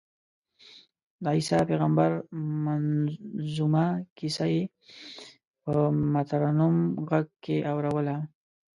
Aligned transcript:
د 1.23 1.25
عیسی 1.35 1.59
پېغمبر 1.69 2.09
منظمومه 2.65 3.85
کیسه 4.17 4.45
یې 4.53 4.63
په 5.63 5.73
مترنم 6.13 6.75
غږ 7.09 7.25
کې 7.43 7.57
اورووله. 7.71 8.17